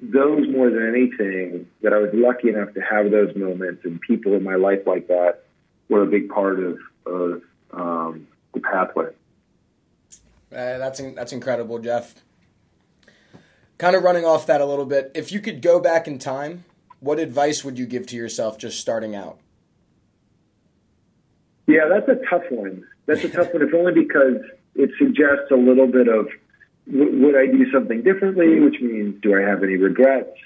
those 0.00 0.47
more 0.49 0.71
than 0.71 0.88
anything 0.88 1.66
that 1.83 1.92
I 1.92 1.99
was 1.99 2.11
lucky 2.12 2.50
enough 2.50 2.73
to 2.75 2.80
have 2.80 3.11
those 3.11 3.35
moments 3.35 3.85
and 3.85 4.00
people 4.00 4.35
in 4.35 4.44
my 4.44 4.54
life 4.54 4.87
like 4.87 5.09
that 5.09 5.42
were 5.88 6.04
a 6.04 6.06
big 6.06 6.28
part 6.28 6.61
of 6.61 6.78
of 7.06 7.42
um, 7.73 8.28
the 8.54 8.61
pathway. 8.61 9.09
Uh, 10.52 10.78
that's 10.78 11.00
that's 11.00 11.33
incredible, 11.33 11.80
Jeff. 11.80 12.14
Kind 13.76 13.97
of 13.97 14.04
running 14.04 14.25
off 14.25 14.47
that 14.47 14.61
a 14.61 14.64
little 14.64 14.87
bit. 14.87 15.11
If 15.16 15.33
you 15.33 15.40
could 15.40 15.61
go 15.61 15.80
back 15.80 16.06
in 16.06 16.21
time, 16.21 16.64
what 17.04 17.18
advice 17.18 17.62
would 17.62 17.78
you 17.78 17.84
give 17.84 18.06
to 18.06 18.16
yourself 18.16 18.56
just 18.56 18.80
starting 18.80 19.14
out? 19.14 19.38
Yeah, 21.66 21.88
that's 21.88 22.08
a 22.08 22.25
tough 22.30 22.50
one. 22.50 22.84
That's 23.04 23.23
a 23.25 23.28
tough 23.28 23.52
one, 23.52 23.62
if 23.62 23.75
only 23.75 23.92
because 23.92 24.40
it 24.75 24.90
suggests 24.99 25.50
a 25.50 25.56
little 25.56 25.87
bit 25.87 26.08
of 26.08 26.28
would 26.87 27.37
I 27.37 27.46
do 27.46 27.70
something 27.73 28.02
differently, 28.02 28.61
which 28.61 28.80
means 28.80 29.20
do 29.23 29.34
I 29.37 29.40
have 29.40 29.62
any 29.62 29.76
regrets? 29.76 30.37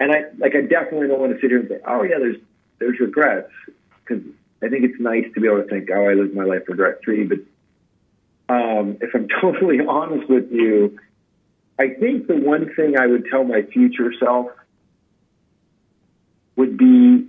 And 0.00 0.10
I 0.10 0.24
like 0.38 0.54
I 0.54 0.62
definitely 0.62 1.08
don't 1.08 1.20
want 1.20 1.32
to 1.34 1.40
sit 1.40 1.50
here 1.50 1.60
and 1.60 1.68
say, 1.68 1.78
oh 1.86 2.02
yeah, 2.02 2.18
there's 2.18 2.36
there's 2.78 2.98
regrets 3.00 3.52
because 4.00 4.24
I 4.62 4.68
think 4.68 4.84
it's 4.84 5.00
nice 5.00 5.24
to 5.34 5.40
be 5.40 5.46
able 5.46 5.62
to 5.62 5.68
think, 5.68 5.88
oh, 5.94 6.08
I 6.08 6.14
lived 6.14 6.34
my 6.34 6.44
life 6.44 6.62
regret 6.66 7.00
free. 7.04 7.24
But 7.24 7.38
um, 8.48 8.96
if 9.02 9.14
I'm 9.14 9.28
totally 9.40 9.80
honest 9.86 10.30
with 10.30 10.50
you, 10.50 10.98
I 11.78 11.88
think 11.88 12.26
the 12.26 12.36
one 12.36 12.74
thing 12.74 12.98
I 12.98 13.06
would 13.06 13.26
tell 13.30 13.44
my 13.44 13.62
future 13.62 14.12
self 14.18 14.48
would 16.56 16.76
be 16.76 17.28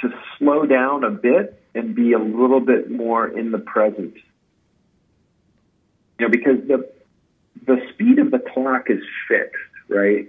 to 0.00 0.08
slow 0.38 0.66
down 0.66 1.04
a 1.04 1.10
bit 1.10 1.60
and 1.74 1.94
be 1.94 2.12
a 2.12 2.18
little 2.18 2.60
bit 2.60 2.90
more 2.90 3.26
in 3.26 3.50
the 3.50 3.58
present. 3.58 4.14
You 6.18 6.26
know, 6.26 6.30
because 6.30 6.66
the 6.66 6.90
the 7.66 7.80
speed 7.92 8.18
of 8.18 8.30
the 8.30 8.38
clock 8.38 8.88
is 8.88 9.02
fixed, 9.28 9.56
right? 9.88 10.28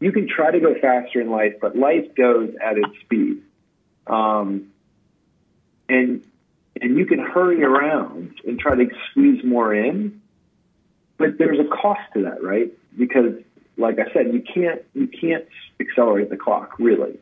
You 0.00 0.12
can 0.12 0.28
try 0.28 0.50
to 0.50 0.60
go 0.60 0.74
faster 0.80 1.20
in 1.20 1.30
life, 1.30 1.54
but 1.60 1.76
life 1.76 2.14
goes 2.14 2.54
at 2.62 2.76
its 2.76 3.00
speed. 3.00 3.42
Um, 4.06 4.72
and 5.88 6.22
and 6.80 6.96
you 6.96 7.06
can 7.06 7.18
hurry 7.18 7.64
around 7.64 8.34
and 8.46 8.58
try 8.58 8.76
to 8.76 8.88
squeeze 9.10 9.42
more 9.44 9.74
in, 9.74 10.20
but 11.16 11.38
there's 11.38 11.58
a 11.58 11.64
cost 11.64 12.00
to 12.14 12.22
that, 12.22 12.42
right? 12.42 12.72
Because, 12.96 13.34
like 13.78 13.98
I 13.98 14.12
said, 14.12 14.32
you 14.32 14.42
can't 14.42 14.82
you 14.94 15.06
can't 15.06 15.46
accelerate 15.80 16.30
the 16.30 16.36
clock 16.36 16.78
really. 16.78 17.18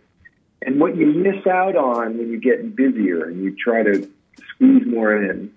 And 0.63 0.81
what 0.81 0.97
you 0.97 1.07
miss 1.07 1.47
out 1.47 1.77
on 1.77 2.19
when 2.19 2.31
you 2.31 2.41
get 2.41 2.75
busier 2.75 3.25
and 3.25 3.45
you 3.45 3.55
try 3.55 3.83
to 3.83 4.11
squeeze 4.55 4.87
more 4.87 5.15
in 5.15 5.53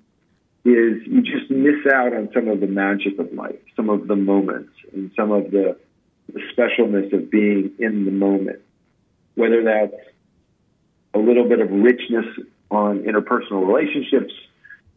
is 0.65 1.01
you 1.07 1.21
just 1.21 1.49
miss 1.49 1.91
out 1.91 2.13
on 2.13 2.29
some 2.33 2.47
of 2.49 2.59
the 2.59 2.67
magic 2.67 3.17
of 3.17 3.31
life, 3.33 3.59
some 3.75 3.89
of 3.89 4.07
the 4.07 4.15
moments, 4.15 4.73
and 4.93 5.09
some 5.15 5.31
of 5.31 5.51
the, 5.51 5.77
the 6.33 6.41
specialness 6.55 7.11
of 7.13 7.31
being 7.31 7.71
in 7.79 8.05
the 8.05 8.11
moment. 8.11 8.59
Whether 9.35 9.63
that's 9.63 9.95
a 11.13 11.19
little 11.19 11.47
bit 11.47 11.61
of 11.61 11.71
richness 11.71 12.25
on 12.69 12.99
interpersonal 12.99 13.65
relationships 13.65 14.33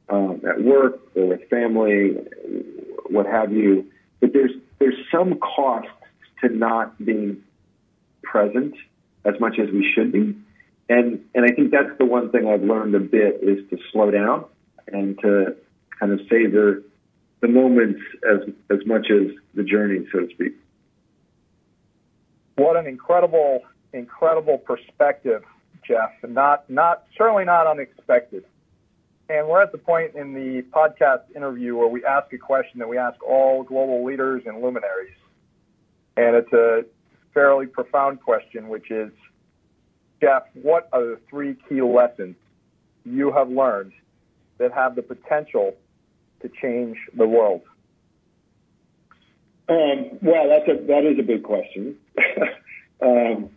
um, 0.08 0.42
at 0.46 0.60
work 0.60 1.00
or 1.14 1.26
with 1.28 1.48
family, 1.48 2.16
what 3.08 3.26
have 3.26 3.52
you. 3.52 3.86
But 4.20 4.32
there's 4.32 4.51
some 5.12 5.38
cost 5.38 5.88
to 6.40 6.48
not 6.48 6.98
being 7.04 7.42
present 8.22 8.74
as 9.24 9.38
much 9.38 9.58
as 9.58 9.70
we 9.70 9.88
should 9.94 10.10
be, 10.12 10.36
and 10.88 11.24
and 11.34 11.44
I 11.44 11.54
think 11.54 11.70
that's 11.70 11.96
the 11.98 12.04
one 12.04 12.30
thing 12.30 12.48
I've 12.48 12.62
learned 12.62 12.94
a 12.94 13.00
bit 13.00 13.40
is 13.42 13.58
to 13.70 13.78
slow 13.92 14.10
down 14.10 14.44
and 14.88 15.18
to 15.20 15.54
kind 16.00 16.12
of 16.12 16.20
savor 16.28 16.82
the 17.40 17.48
moments 17.48 18.00
as 18.28 18.48
as 18.70 18.84
much 18.86 19.08
as 19.10 19.32
the 19.54 19.62
journey, 19.62 20.06
so 20.10 20.20
to 20.20 20.28
speak. 20.30 20.54
What 22.56 22.76
an 22.76 22.86
incredible, 22.86 23.62
incredible 23.92 24.58
perspective 24.58 25.44
Jeff, 25.86 26.12
and 26.22 26.34
not 26.34 26.68
not 26.70 27.04
certainly 27.16 27.44
not 27.44 27.66
unexpected. 27.66 28.44
And 29.32 29.48
we're 29.48 29.62
at 29.62 29.72
the 29.72 29.78
point 29.78 30.14
in 30.14 30.34
the 30.34 30.60
podcast 30.74 31.22
interview 31.34 31.74
where 31.74 31.88
we 31.88 32.04
ask 32.04 32.30
a 32.34 32.38
question 32.38 32.80
that 32.80 32.88
we 32.88 32.98
ask 32.98 33.22
all 33.22 33.62
global 33.62 34.04
leaders 34.04 34.42
and 34.44 34.60
luminaries, 34.60 35.16
and 36.18 36.36
it's 36.36 36.52
a 36.52 36.84
fairly 37.32 37.66
profound 37.66 38.20
question, 38.20 38.68
which 38.68 38.90
is, 38.90 39.10
Jeff, 40.20 40.42
what 40.52 40.86
are 40.92 41.02
the 41.02 41.18
three 41.30 41.56
key 41.66 41.80
lessons 41.80 42.36
you 43.06 43.32
have 43.32 43.48
learned 43.48 43.92
that 44.58 44.70
have 44.72 44.96
the 44.96 45.02
potential 45.02 45.76
to 46.42 46.50
change 46.60 46.98
the 47.16 47.26
world? 47.26 47.62
Um, 49.70 50.18
well, 50.20 50.46
that's 50.50 50.68
a 50.68 50.84
that 50.88 51.04
is 51.06 51.18
a 51.18 51.22
big 51.22 51.42
question. 51.42 51.96
um, 53.00 53.48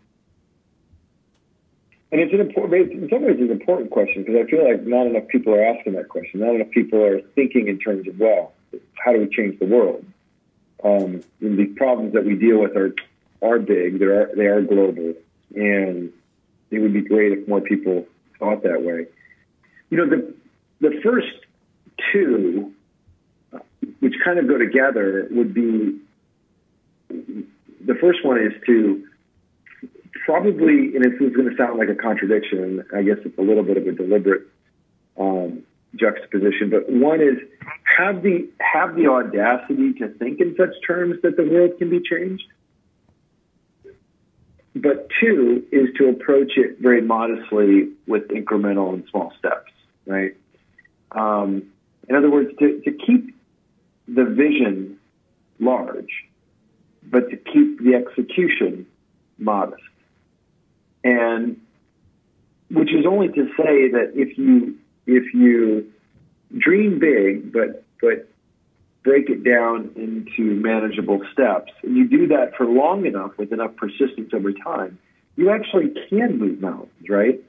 and 2.16 2.24
it's 2.24 2.34
an 2.34 2.40
important, 2.40 2.94
in 2.94 3.10
some 3.10 3.24
ways, 3.24 3.36
it's 3.38 3.42
an 3.42 3.52
important 3.52 3.92
question 3.92 4.24
because 4.24 4.38
I 4.42 4.50
feel 4.50 4.64
like 4.64 4.84
not 4.84 5.06
enough 5.06 5.28
people 5.28 5.54
are 5.54 5.66
asking 5.66 5.96
that 5.96 6.08
question. 6.08 6.40
Not 6.40 6.56
enough 6.56 6.70
people 6.70 7.04
are 7.04 7.20
thinking 7.36 7.68
in 7.68 7.78
terms 7.78 8.08
of, 8.08 8.18
well, 8.18 8.54
how 8.94 9.12
do 9.12 9.20
we 9.20 9.28
change 9.28 9.60
the 9.60 9.66
world? 9.66 10.06
Um, 10.82 11.24
the 11.42 11.66
problems 11.76 12.14
that 12.14 12.24
we 12.24 12.36
deal 12.36 12.60
with 12.60 12.78
are 12.78 12.94
are 13.42 13.60
big. 13.60 14.00
They 14.00 14.06
are 14.06 14.32
they 14.34 14.46
are 14.46 14.62
global, 14.62 15.14
and 15.56 16.14
it 16.72 16.80
would 16.80 16.94
be 16.94 17.02
great 17.02 17.34
if 17.34 17.50
more 17.50 17.60
people 17.60 18.06
thought 18.40 18.64
that 18.64 18.82
way. 18.82 19.08
You 19.90 19.98
know, 19.98 20.08
the 20.08 20.34
the 20.80 21.02
first 21.04 21.34
two, 22.14 22.72
which 24.00 24.14
kind 24.24 24.40
of 24.40 24.48
go 24.48 24.58
together, 24.58 25.28
would 25.32 25.54
be 25.54 26.00
the 27.10 27.96
first 28.00 28.24
one 28.24 28.40
is 28.40 28.54
to 28.68 29.06
probably, 30.24 30.96
and 30.96 31.04
this 31.04 31.20
is 31.20 31.36
going 31.36 31.50
to 31.50 31.58
sound 31.58 31.78
like 31.78 31.90
a 31.90 31.96
contradiction, 31.96 32.86
I 32.96 33.04
guess 33.04 33.18
it's 33.26 33.38
a 33.38 33.42
little 33.42 33.64
bit 33.64 33.78
of 33.78 33.88
a 33.88 33.92
deliberate 33.92 34.44
um, 35.18 35.64
juxtaposition, 35.96 36.70
but 36.70 36.90
one 36.90 37.22
is 37.22 37.38
have 37.98 38.22
the 38.22 38.50
have 38.60 38.96
the 38.96 39.08
audacity 39.08 39.94
to 39.94 40.10
think 40.10 40.42
in 40.42 40.56
such 40.58 40.74
terms 40.86 41.22
that 41.24 41.38
the 41.38 41.44
world 41.44 41.78
can 41.78 41.90
be 41.90 42.00
changed. 42.00 42.46
But 44.76 45.08
two 45.22 45.66
is 45.72 45.88
to 45.98 46.10
approach 46.10 46.54
it 46.58 46.80
very 46.80 47.02
modestly 47.02 47.92
with 48.08 48.28
incremental 48.28 48.94
and 48.94 49.06
small 49.10 49.32
steps, 49.40 49.72
right? 50.06 50.36
Um, 51.12 51.72
in 52.10 52.16
other 52.16 52.30
words, 52.30 52.52
to, 52.60 52.82
to 52.82 52.92
keep 52.92 53.34
the 54.08 54.26
vision 54.26 54.98
large, 55.60 56.26
but 57.04 57.30
to 57.30 57.38
keep 57.38 57.82
the 57.82 57.96
execution 57.96 58.86
modest 59.38 59.82
and 61.06 61.62
which 62.72 62.92
is 62.94 63.06
only 63.06 63.30
to 63.30 63.46
say 63.56 63.90
that 63.90 64.12
if 64.16 64.38
you 64.38 64.76
if 65.06 65.34
you 65.34 65.90
dream 66.58 67.00
big 67.00 67.54
but 67.54 67.86
but 68.02 68.28
break 69.04 69.30
it 69.30 69.44
down 69.44 69.92
into 69.96 70.56
manageable 70.56 71.22
steps 71.32 71.72
and 71.84 71.96
you 71.96 72.08
do 72.08 72.28
that 72.28 72.56
for 72.58 72.66
long 72.66 73.06
enough 73.06 73.32
with 73.38 73.54
enough 73.54 73.76
persistence 73.78 74.32
over 74.34 74.52
time 74.52 74.98
you 75.38 75.50
actually 75.50 75.94
can 76.10 76.40
move 76.40 76.60
mountains 76.60 77.10
right 77.10 77.40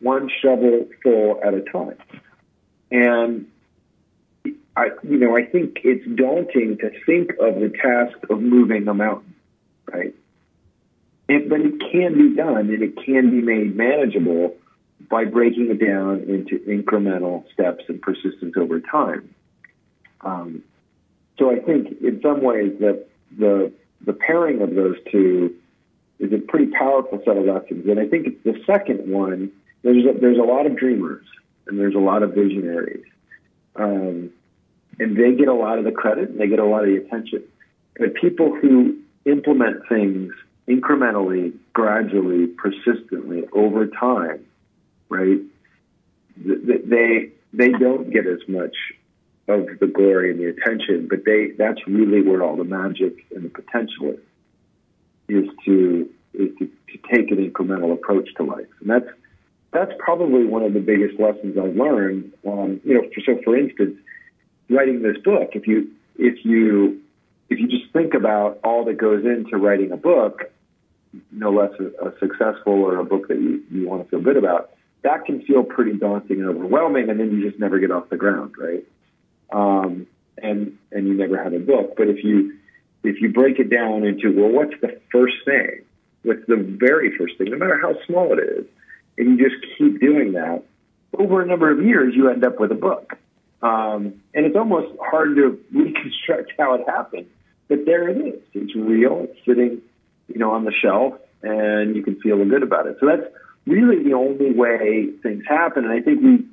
one 0.00 0.30
shovel 0.40 0.88
full 1.02 1.40
at 1.44 1.52
a 1.52 1.62
time 1.62 1.98
and 2.90 3.46
I, 4.76 4.88
you 5.04 5.18
know, 5.18 5.36
I 5.36 5.44
think 5.44 5.80
it's 5.84 6.04
daunting 6.16 6.78
to 6.78 6.90
think 7.06 7.30
of 7.40 7.60
the 7.60 7.72
task 7.80 8.16
of 8.28 8.40
moving 8.40 8.88
a 8.88 8.94
mountain, 8.94 9.34
right? 9.86 10.12
It, 11.28 11.48
but 11.48 11.60
it 11.60 11.80
can 11.90 12.14
be 12.14 12.36
done 12.36 12.68
and 12.68 12.82
it 12.82 12.96
can 13.04 13.30
be 13.30 13.40
made 13.40 13.76
manageable 13.76 14.56
by 15.10 15.24
breaking 15.24 15.70
it 15.70 15.84
down 15.84 16.20
into 16.28 16.58
incremental 16.60 17.44
steps 17.52 17.84
and 17.88 18.00
persistence 18.00 18.54
over 18.56 18.80
time. 18.80 19.34
Um, 20.20 20.62
so 21.38 21.50
I 21.50 21.58
think 21.60 22.00
in 22.02 22.20
some 22.22 22.42
ways 22.42 22.72
that 22.80 23.06
the 23.36 23.72
the 24.04 24.12
pairing 24.12 24.60
of 24.60 24.74
those 24.74 24.96
two 25.10 25.54
is 26.18 26.32
a 26.32 26.38
pretty 26.38 26.66
powerful 26.66 27.20
set 27.24 27.36
of 27.36 27.44
lessons. 27.44 27.88
And 27.88 27.98
I 27.98 28.06
think 28.06 28.42
the 28.42 28.62
second 28.66 29.10
one, 29.10 29.50
there's 29.82 30.04
a, 30.04 30.18
there's 30.18 30.38
a 30.38 30.42
lot 30.42 30.66
of 30.66 30.76
dreamers 30.76 31.24
and 31.66 31.78
there's 31.78 31.94
a 31.94 31.98
lot 31.98 32.22
of 32.22 32.34
visionaries. 32.34 33.04
Um, 33.76 34.30
and 34.98 35.16
they 35.16 35.32
get 35.32 35.48
a 35.48 35.54
lot 35.54 35.78
of 35.78 35.84
the 35.84 35.90
credit 35.90 36.30
and 36.30 36.38
they 36.38 36.46
get 36.46 36.58
a 36.58 36.64
lot 36.64 36.84
of 36.84 36.90
the 36.90 36.96
attention. 36.96 37.42
But 37.98 38.14
people 38.14 38.54
who 38.54 38.98
implement 39.24 39.88
things 39.88 40.32
incrementally, 40.68 41.54
gradually, 41.72 42.46
persistently 42.46 43.44
over 43.52 43.86
time, 43.86 44.44
right? 45.08 45.40
They 46.36 47.30
they 47.52 47.70
don't 47.70 48.10
get 48.10 48.26
as 48.26 48.40
much 48.48 48.74
of 49.46 49.66
the 49.78 49.86
glory 49.86 50.30
and 50.30 50.40
the 50.40 50.46
attention, 50.46 51.06
but 51.08 51.24
they 51.24 51.52
that's 51.56 51.86
really 51.86 52.22
where 52.22 52.42
all 52.42 52.56
the 52.56 52.64
magic 52.64 53.24
and 53.34 53.44
the 53.44 53.50
potential 53.50 54.10
is 54.10 54.18
is 55.28 55.48
to 55.64 56.10
is 56.32 56.50
to, 56.58 56.66
to 56.66 56.98
take 57.12 57.30
an 57.30 57.50
incremental 57.50 57.92
approach 57.92 58.28
to 58.36 58.42
life, 58.42 58.66
and 58.80 58.90
that's 58.90 59.08
that's 59.72 59.92
probably 59.98 60.44
one 60.44 60.62
of 60.62 60.72
the 60.72 60.80
biggest 60.80 61.18
lessons 61.20 61.58
I've 61.58 61.76
learned. 61.76 62.32
Um, 62.46 62.80
you 62.84 62.94
know, 62.94 63.02
for, 63.14 63.20
so 63.20 63.40
for 63.44 63.56
instance, 63.56 63.98
writing 64.70 65.02
this 65.02 65.18
book, 65.18 65.50
if 65.52 65.66
you 65.66 65.90
if 66.16 66.44
you 66.44 67.00
if 67.50 67.58
you 67.58 67.68
just 67.68 67.92
think 67.92 68.14
about 68.14 68.60
all 68.64 68.84
that 68.86 68.96
goes 68.96 69.24
into 69.24 69.56
writing 69.56 69.92
a 69.92 69.96
book, 69.96 70.50
no 71.30 71.50
less 71.50 71.72
a, 71.78 72.08
a 72.08 72.18
successful 72.18 72.72
or 72.72 72.98
a 72.98 73.04
book 73.04 73.28
that 73.28 73.40
you, 73.40 73.62
you 73.70 73.88
want 73.88 74.02
to 74.02 74.08
feel 74.08 74.20
good 74.20 74.36
about, 74.36 74.70
that 75.02 75.24
can 75.24 75.42
feel 75.42 75.62
pretty 75.62 75.92
daunting 75.92 76.40
and 76.40 76.48
overwhelming, 76.48 77.10
and 77.10 77.20
then 77.20 77.30
you 77.32 77.48
just 77.48 77.60
never 77.60 77.78
get 77.78 77.90
off 77.90 78.08
the 78.08 78.16
ground, 78.16 78.54
right? 78.58 78.84
Um, 79.52 80.06
and 80.38 80.78
and 80.90 81.06
you 81.06 81.14
never 81.14 81.42
have 81.42 81.52
a 81.52 81.58
book. 81.58 81.94
But 81.96 82.08
if 82.08 82.24
you 82.24 82.56
if 83.02 83.20
you 83.20 83.32
break 83.32 83.58
it 83.58 83.70
down 83.70 84.04
into 84.04 84.32
well, 84.34 84.50
what's 84.50 84.80
the 84.80 85.00
first 85.12 85.36
thing 85.44 85.84
What's 86.24 86.44
the 86.46 86.56
very 86.56 87.16
first 87.16 87.36
thing, 87.36 87.50
no 87.50 87.58
matter 87.58 87.78
how 87.78 87.94
small 88.06 88.32
it 88.32 88.42
is, 88.42 88.64
and 89.18 89.38
you 89.38 89.48
just 89.48 89.62
keep 89.76 90.00
doing 90.00 90.32
that, 90.32 90.64
over 91.16 91.42
a 91.42 91.46
number 91.46 91.70
of 91.70 91.84
years, 91.84 92.14
you 92.16 92.30
end 92.30 92.44
up 92.44 92.58
with 92.58 92.72
a 92.72 92.74
book. 92.74 93.16
Um, 93.62 94.22
and 94.34 94.46
it's 94.46 94.56
almost 94.56 94.98
hard 95.00 95.36
to 95.36 95.62
reconstruct 95.72 96.52
how 96.58 96.74
it 96.74 96.88
happened. 96.88 97.26
But 97.68 97.84
there 97.84 98.08
it 98.08 98.16
is. 98.16 98.40
It's 98.54 98.74
real. 98.74 99.28
It's 99.28 99.38
sitting, 99.44 99.82
you 100.28 100.38
know, 100.38 100.52
on 100.52 100.64
the 100.64 100.72
shelf, 100.72 101.14
and 101.42 101.94
you 101.96 102.02
can 102.02 102.20
feel 102.20 102.42
good 102.44 102.62
about 102.62 102.86
it. 102.86 102.96
So 103.00 103.06
that's 103.06 103.26
really 103.66 104.02
the 104.02 104.14
only 104.14 104.52
way 104.52 105.10
things 105.22 105.44
happen. 105.48 105.84
And 105.84 105.92
I 105.92 106.00
think 106.00 106.22
we 106.22 106.46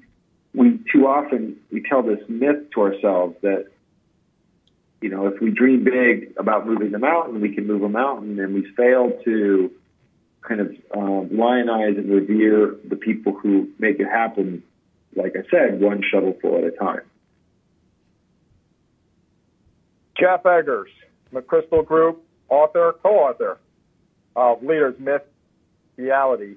we 0.54 0.80
too 0.92 1.08
often 1.08 1.58
we 1.72 1.82
tell 1.82 2.04
this 2.04 2.20
myth 2.28 2.72
to 2.74 2.82
ourselves 2.82 3.36
that 3.42 3.68
you 5.02 5.10
know 5.10 5.28
if 5.28 5.40
we 5.42 5.52
dream 5.52 5.84
big 5.84 6.34
about 6.38 6.68
moving 6.68 6.92
the 6.92 7.00
mountain, 7.00 7.42
we 7.42 7.54
can 7.54 7.68
move 7.68 7.84
a 7.84 7.90
mountain, 7.90 8.40
and 8.40 8.54
we 8.54 8.70
fail 8.76 9.12
to 9.26 9.72
kind 10.42 10.62
of 10.62 10.72
um, 10.96 11.30
lionize 11.38 11.98
and 11.98 12.10
revere 12.10 12.76
the 12.88 12.96
people 12.96 13.34
who 13.34 13.70
make 13.80 14.00
it 14.00 14.08
happen. 14.08 14.64
Like 15.16 15.36
I 15.36 15.44
said, 15.50 15.82
one 15.82 16.02
shovelful 16.10 16.58
at 16.58 16.64
a 16.64 16.72
time. 16.72 17.02
Jeff 20.18 20.46
Eggers, 20.46 20.90
McChrystal 21.34 21.86
Group 21.86 22.24
author, 22.52 22.96
co-author 23.02 23.58
of 24.36 24.62
Leaders 24.62 24.96
Myth 25.00 25.24
Reality. 25.98 26.56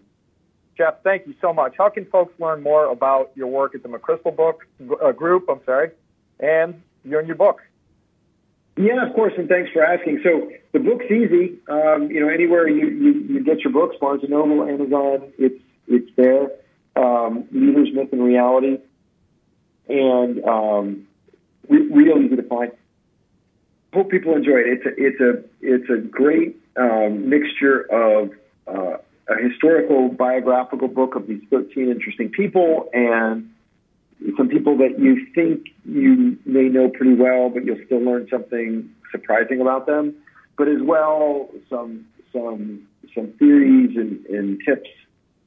Jeff, 0.77 1.03
thank 1.05 1.27
you 1.27 1.35
so 1.41 1.53
much. 1.53 1.75
How 1.79 1.89
can 1.89 2.05
folks 2.07 2.39
learn 2.41 2.63
more 2.63 2.91
about 2.91 3.31
your 3.37 3.47
work 3.47 3.75
at 3.75 3.83
the 3.83 3.89
McChrystal 3.89 4.37
book 4.37 4.67
uh, 5.03 5.13
Group? 5.13 5.47
I'm 5.49 5.61
sorry, 5.65 5.93
and 6.41 6.83
your 7.05 7.23
new 7.23 7.35
book. 7.35 7.63
Yeah, 8.77 9.07
of 9.07 9.15
course, 9.15 9.33
and 9.39 9.49
thanks 9.49 9.71
for 9.71 9.85
asking. 9.85 10.21
So 10.25 10.51
the 10.73 10.81
book's 10.81 11.05
easy. 11.05 11.59
Um, 11.69 12.11
you 12.11 12.21
know, 12.21 12.29
anywhere 12.29 12.69
you, 12.69 12.89
you, 12.89 13.13
you, 13.35 13.45
get 13.45 13.61
your 13.61 13.73
books, 13.73 13.95
Barnes 14.01 14.23
and 14.23 14.31
Noble, 14.31 14.65
Amazon, 14.65 15.33
it's 15.39 15.63
it's 15.87 16.11
there. 16.17 16.51
Um, 16.97 17.47
Leaders, 17.53 17.91
Myth, 17.95 18.09
and 18.11 18.25
Reality, 18.25 18.79
and 19.89 20.45
um, 20.45 21.07
re- 21.69 21.87
real 21.89 22.19
easy 22.19 22.35
to 22.35 22.43
find. 22.43 22.73
Hope 23.95 24.11
people 24.11 24.35
enjoy 24.35 24.59
it. 24.59 24.67
It's 24.67 24.87
a 24.87 24.93
it's 24.97 25.21
a 25.21 25.45
it's 25.61 25.89
a 25.89 25.99
great 25.99 26.57
um, 26.77 27.29
mixture 27.29 27.83
of 27.83 28.33
uh, 28.67 28.97
a 29.29 29.49
historical 29.49 30.09
biographical 30.09 30.89
book 30.89 31.15
of 31.15 31.29
these 31.29 31.43
13 31.49 31.91
interesting 31.91 32.29
people 32.31 32.91
and 32.93 33.51
some 34.37 34.49
people 34.49 34.79
that 34.79 34.99
you 34.99 35.27
think 35.33 35.67
you 35.85 36.37
may 36.45 36.65
know 36.65 36.89
pretty 36.89 37.15
well, 37.15 37.51
but 37.51 37.65
you'll 37.65 37.85
still 37.87 38.01
learn 38.01 38.27
something 38.31 38.91
surprising 39.13 39.61
about 39.61 39.87
them. 39.87 40.15
But 40.59 40.67
as 40.67 40.83
well, 40.83 41.51
some 41.71 42.07
some 42.33 42.89
some 43.15 43.29
theories 43.39 43.97
and, 43.97 44.27
and 44.27 44.61
tips 44.67 44.91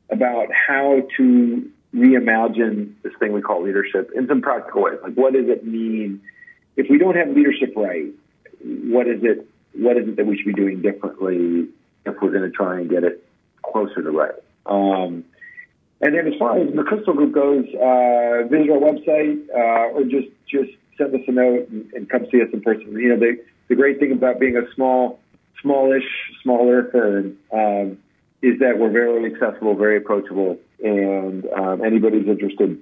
about 0.10 0.48
how 0.54 1.06
to 1.18 1.70
reimagine 1.94 2.94
this 3.04 3.12
thing 3.20 3.34
we 3.34 3.42
call 3.42 3.62
leadership 3.62 4.10
in 4.16 4.26
some 4.28 4.42
practical 4.42 4.84
ways. 4.84 5.00
Like, 5.04 5.16
what 5.16 5.34
does 5.34 5.50
it 5.50 5.66
mean 5.66 6.22
if 6.78 6.88
we 6.90 6.98
don't 6.98 7.18
have 7.18 7.30
leadership 7.30 7.74
right? 7.76 8.14
What 8.68 9.08
is 9.08 9.24
it? 9.24 9.48
What 9.74 9.98
is 9.98 10.08
it 10.08 10.16
that 10.18 10.26
we 10.26 10.38
should 10.38 10.48
be 10.48 10.54
doing 10.54 10.82
differently 10.82 11.68
if 12.06 12.16
we're 12.22 12.32
going 12.32 12.50
to 12.50 12.52
try 12.52 12.80
and 12.80 12.90
get 12.90 13.04
it 13.04 13.24
closer 13.64 14.02
to 14.02 14.12
right? 14.12 14.36
Um, 14.66 15.24
and 16.02 16.14
then 16.14 16.28
as 16.28 16.38
far 16.38 16.60
as 16.60 16.68
the 16.68 16.74
McChrystal 16.74 17.16
Group 17.16 17.34
goes, 17.34 17.66
uh, 17.74 18.48
visit 18.48 18.70
our 18.70 18.80
website 18.80 19.50
uh, 19.50 19.96
or 19.96 20.04
just 20.04 20.28
just 20.48 20.72
send 20.98 21.14
us 21.14 21.22
a 21.28 21.32
note 21.32 21.70
and, 21.70 21.92
and, 21.94 22.10
come 22.10 22.26
see 22.32 22.42
us 22.42 22.50
in 22.54 22.62
person. 22.62 22.92
You 22.92 23.10
know, 23.10 23.20
the 23.20 23.44
the 23.68 23.76
great 23.76 24.00
thing 24.00 24.12
about 24.12 24.40
being 24.40 24.58
a 24.58 24.72
small, 24.76 25.20
smallish, 25.62 26.06
smaller 26.44 26.90
firm 26.92 27.38
um, 27.52 27.98
is 28.42 28.60
that 28.60 28.78
we're 28.78 28.92
very 28.92 29.34
accessible, 29.34 29.76
very 29.76 29.98
approachable, 29.98 30.58
and 30.84 31.46
um, 31.48 31.84
anybody's 31.84 32.28
interested, 32.28 32.80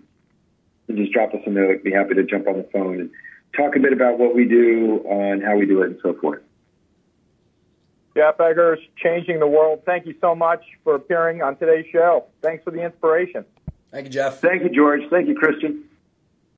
can 0.87 0.97
just 0.97 1.11
drop 1.13 1.33
us 1.33 1.41
a 1.45 1.49
note. 1.49 1.83
Be 1.83 1.91
happy 1.91 2.15
to 2.15 2.23
jump 2.23 2.47
on 2.47 2.57
the 2.57 2.67
phone 2.71 2.99
and 2.99 3.09
talk 3.55 3.75
a 3.75 3.79
bit 3.79 3.93
about 3.93 4.19
what 4.19 4.35
we 4.35 4.45
do 4.45 5.03
uh, 5.05 5.13
and 5.13 5.43
how 5.43 5.55
we 5.55 5.65
do 5.65 5.81
it 5.81 5.87
and 5.91 5.99
so 6.01 6.13
forth. 6.13 6.41
Jeff 8.15 8.39
Eggers, 8.39 8.79
Changing 8.95 9.39
the 9.39 9.47
World. 9.47 9.81
Thank 9.85 10.05
you 10.05 10.15
so 10.21 10.35
much 10.35 10.63
for 10.83 10.95
appearing 10.95 11.41
on 11.41 11.57
today's 11.57 11.85
show. 11.91 12.25
Thanks 12.41 12.63
for 12.63 12.71
the 12.71 12.81
inspiration. 12.81 13.43
Thank 13.91 14.05
you, 14.05 14.11
Jeff. 14.11 14.39
Thank 14.39 14.63
you, 14.63 14.69
George. 14.69 15.01
Thank 15.09 15.27
you, 15.27 15.35
Christian. 15.35 15.83